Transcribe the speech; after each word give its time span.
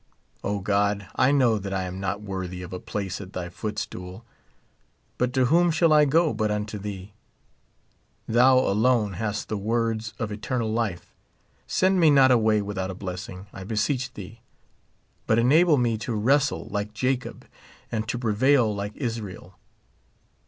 O 0.43 0.61
God, 0.61 1.05
I 1.15 1.31
know 1.31 1.59
that 1.59 1.75
I 1.75 1.83
am 1.83 1.99
not 1.99 2.23
worthy 2.23 2.63
of 2.63 2.73
a 2.73 2.79
place 2.79 3.21
at 3.21 3.33
thy 3.33 3.49
footstool; 3.49 4.25
but 5.19 5.31
to 5.33 5.45
whom 5.45 5.69
shall 5.69 5.93
I 5.93 6.05
go 6.05 6.33
but 6.33 6.49
unto 6.49 6.79
thee? 6.79 7.13
Thou 8.27 8.57
alone 8.57 9.13
hast 9.13 9.47
the 9.47 9.59
words 9.59 10.15
of 10.17 10.31
eternal 10.31 10.71
life. 10.73 11.13
Send 11.67 11.99
me 11.99 12.09
not 12.09 12.31
away 12.31 12.63
without 12.63 12.89
a 12.89 12.95
blessing, 12.95 13.45
I 13.53 13.63
beseech 13.63 14.11
thee; 14.15 14.41
but 15.27 15.37
enable 15.37 15.77
me 15.77 15.99
to 15.99 16.15
wrestle 16.15 16.65
like 16.71 16.95
Jacob, 16.95 17.45
and 17.91 18.07
to 18.07 18.17
pre 18.17 18.33
vail 18.33 18.73
like 18.73 18.95
Israel. 18.95 19.53